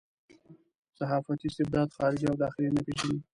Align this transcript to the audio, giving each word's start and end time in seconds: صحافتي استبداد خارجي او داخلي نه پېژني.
صحافتي 0.99 1.45
استبداد 1.51 1.87
خارجي 1.97 2.25
او 2.27 2.35
داخلي 2.43 2.69
نه 2.75 2.81
پېژني. 2.85 3.19